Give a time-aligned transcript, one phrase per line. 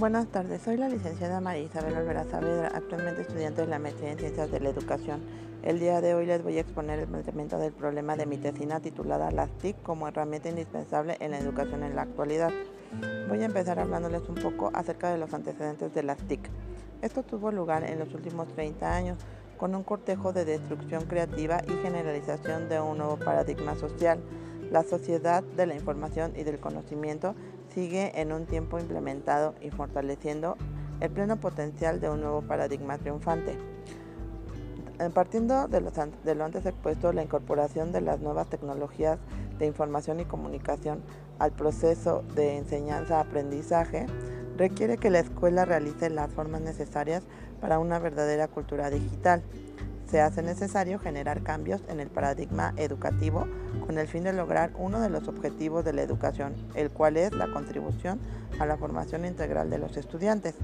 [0.00, 4.18] Buenas tardes, soy la licenciada María Isabel Olvera Saavedra, actualmente estudiante de la maestría en
[4.18, 5.20] Ciencias de la Educación.
[5.62, 8.80] El día de hoy les voy a exponer el planteamiento del problema de mi tesina
[8.80, 12.50] titulada Las TIC como herramienta indispensable en la educación en la actualidad.
[13.28, 16.48] Voy a empezar hablándoles un poco acerca de los antecedentes de las TIC.
[17.02, 19.18] Esto tuvo lugar en los últimos 30 años,
[19.58, 24.18] con un cortejo de destrucción creativa y generalización de un nuevo paradigma social.
[24.70, 27.34] La sociedad de la información y del conocimiento
[27.74, 30.56] sigue en un tiempo implementado y fortaleciendo
[31.00, 33.56] el pleno potencial de un nuevo paradigma triunfante.
[35.00, 39.18] Eh, partiendo de, lo antes expuesto, la incorporación de las nuevas tecnologías
[39.58, 41.02] de información y comunicación
[41.38, 44.06] al proceso de enseñanza-aprendizaje
[44.58, 47.22] requiere que la escuela realice las formas necesarias
[47.62, 49.42] para una verdadera cultura digital
[50.10, 53.46] se hace necesario generar cambios en el paradigma educativo
[53.86, 57.32] con el fin de lograr uno de los objetivos de la educación, el cual es
[57.32, 58.18] la contribución
[58.58, 60.56] a la formación integral de los estudiantes.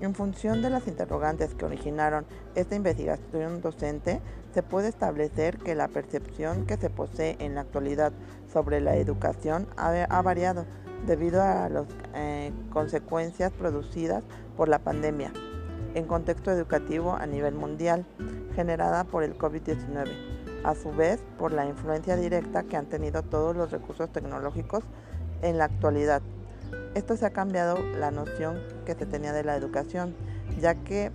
[0.00, 4.20] En función de las interrogantes que originaron esta investigación docente,
[4.52, 8.12] se puede establecer que la percepción que se posee en la actualidad
[8.52, 10.64] sobre la educación ha, variado
[11.06, 14.24] debido a las eh, consecuencias producidas
[14.56, 15.32] por la pandemia
[15.94, 18.04] en contexto educativo a nivel mundial
[18.54, 20.08] generada por el COVID-19,
[20.64, 24.84] a su vez por la influencia directa que han tenido todos los recursos tecnológicos
[25.42, 26.22] en la actualidad.
[26.94, 30.14] Esto se ha cambiado la noción que se tenía de la educación,
[30.60, 31.10] ya que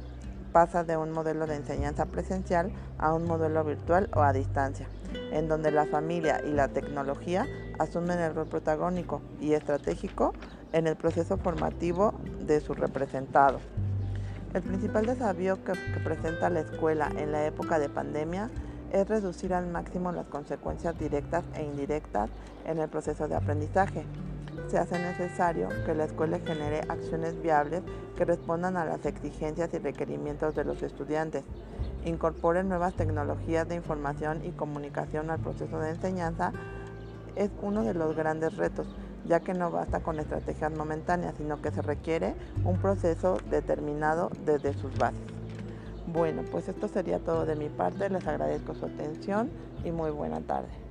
[0.51, 4.87] pasa de un modelo de enseñanza presencial a un modelo virtual o a distancia,
[5.31, 7.45] en donde la familia y la tecnología
[7.77, 10.33] asumen el rol protagónico y estratégico
[10.71, 13.59] en el proceso formativo de su representado.
[14.55, 18.49] El principal desafío que, presenta la escuela en la época de pandemia
[18.93, 22.29] es reducir al máximo las consecuencias directas e indirectas
[22.63, 24.05] en el proceso de aprendizaje.
[24.69, 27.83] Se hace necesario que la escuela genere acciones viables
[28.15, 31.43] que respondan a las exigencias y requerimientos de los estudiantes,
[32.05, 36.53] incorpore nuevas tecnologías de información y comunicación al proceso de enseñanza,
[37.35, 38.87] es uno de los grandes retos
[39.27, 44.73] ya que no basta con estrategias momentáneas, sino que se requiere un proceso determinado desde
[44.73, 45.19] sus bases.
[46.07, 49.49] Bueno, pues esto sería todo de mi parte, les agradezco su atención
[49.83, 50.84] y muy buena tarde.